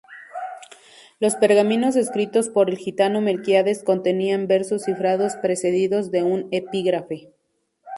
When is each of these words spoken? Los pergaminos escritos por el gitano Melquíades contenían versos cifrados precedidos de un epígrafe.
Los 1.19 1.35
pergaminos 1.35 1.95
escritos 1.95 2.49
por 2.49 2.71
el 2.71 2.77
gitano 2.79 3.21
Melquíades 3.21 3.83
contenían 3.83 4.47
versos 4.47 4.85
cifrados 4.85 5.35
precedidos 5.35 6.09
de 6.09 6.23
un 6.23 6.47
epígrafe. 6.49 7.29